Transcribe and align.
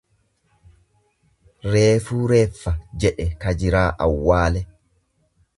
Reefuu 1.75 2.23
Reeffa 2.33 2.75
jedhe 3.05 3.31
kajiraa 3.45 3.87
awwaale. 4.07 4.69